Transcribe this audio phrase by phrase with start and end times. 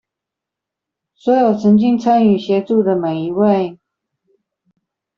[1.13, 3.77] 所有曾經參與、協助的每一位